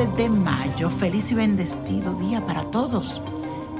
[0.00, 0.88] 12 de mayo.
[0.88, 3.20] Feliz y bendecido día para todos.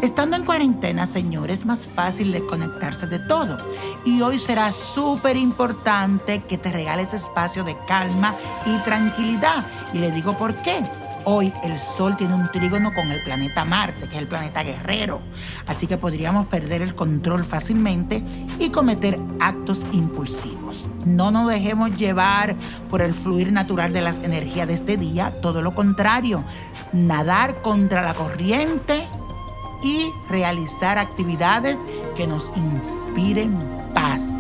[0.03, 3.57] Estando en cuarentena, señor, es más fácil de conectarse de todo.
[4.05, 8.35] Y hoy será súper importante que te regales espacio de calma
[8.67, 9.65] y tranquilidad.
[9.95, 10.85] Y le digo por qué.
[11.25, 15.21] Hoy el Sol tiene un trígono con el planeta Marte, que es el planeta guerrero.
[15.67, 18.25] Así que podríamos perder el control fácilmente
[18.59, 20.87] y cometer actos impulsivos.
[21.05, 22.57] No nos dejemos llevar
[22.89, 26.43] por el fluir natural de las energías de este día, todo lo contrario,
[26.93, 29.07] nadar contra la corriente
[29.83, 31.79] y realizar actividades
[32.17, 33.59] que nos inspiren
[33.95, 34.40] paz.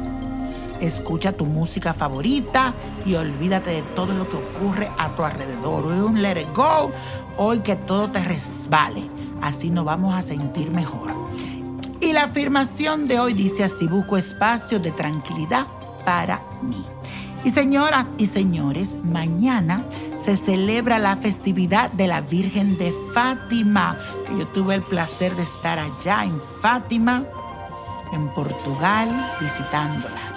[0.80, 2.72] Escucha tu música favorita
[3.04, 5.86] y olvídate de todo lo que ocurre a tu alrededor.
[5.86, 6.90] Hoy un let it go,
[7.36, 9.02] hoy que todo te resbale.
[9.42, 11.12] Así nos vamos a sentir mejor.
[12.00, 15.66] Y la afirmación de hoy dice así, busco espacio de tranquilidad
[16.04, 16.84] para mí.
[17.44, 19.84] Y señoras y señores, mañana
[20.16, 23.96] se celebra la festividad de la Virgen de Fátima.
[24.38, 27.24] Yo tuve el placer de estar allá en Fátima,
[28.12, 29.08] en Portugal,
[29.40, 30.29] visitándola.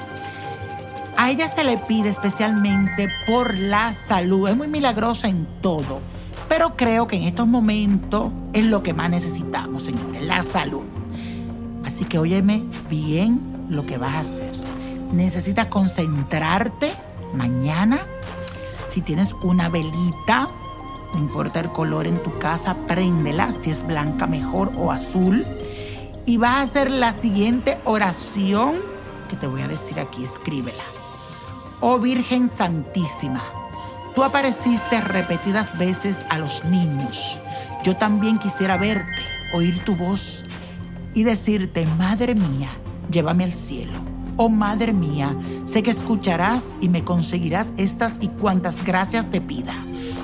[1.24, 4.50] A ella se le pide especialmente por la salud.
[4.50, 6.02] Es muy milagrosa en todo.
[6.50, 10.84] Pero creo que en estos momentos es lo que más necesitamos, señores, la salud.
[11.86, 13.40] Así que óyeme bien
[13.70, 14.52] lo que vas a hacer.
[15.14, 16.92] Necesitas concentrarte
[17.34, 18.00] mañana.
[18.92, 20.50] Si tienes una velita,
[21.14, 25.46] no importa el color en tu casa, préndela, si es blanca mejor o azul.
[26.26, 28.74] Y vas a hacer la siguiente oración
[29.30, 30.84] que te voy a decir aquí, escríbela.
[31.86, 33.44] Oh Virgen Santísima,
[34.16, 37.38] tú apareciste repetidas veces a los niños.
[37.84, 39.22] Yo también quisiera verte,
[39.54, 40.46] oír tu voz
[41.14, 42.70] y decirte, Madre mía,
[43.12, 43.92] llévame al cielo.
[44.38, 45.36] Oh Madre mía,
[45.66, 49.76] sé que escucharás y me conseguirás estas y cuantas gracias te pida.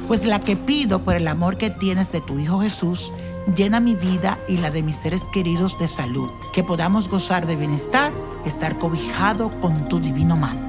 [0.07, 3.11] Pues la que pido por el amor que tienes de tu Hijo Jesús,
[3.57, 7.57] llena mi vida y la de mis seres queridos de salud, que podamos gozar de
[7.57, 8.13] bienestar,
[8.45, 10.68] estar cobijado con tu divino manto.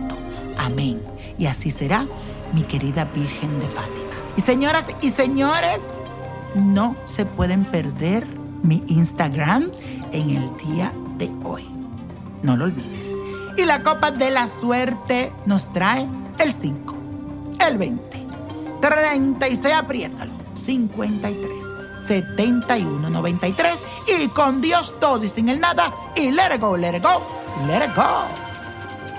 [0.71, 1.01] Amén.
[1.39, 2.07] Y así será,
[2.53, 4.15] mi querida Virgen de Fátima.
[4.37, 5.83] Y señoras y señores,
[6.55, 8.27] no se pueden perder
[8.63, 9.71] mi Instagram
[10.13, 11.67] en el día de hoy.
[12.43, 13.09] No lo olvides.
[13.57, 16.07] Y la copa de la suerte nos trae
[16.39, 16.95] el 5,
[17.67, 18.27] el 20,
[18.81, 21.51] 36, apriétalo, 53,
[22.07, 23.75] 71, 93
[24.07, 27.23] y con Dios todo y sin el nada y let it go, let it go,
[27.67, 28.50] let it go.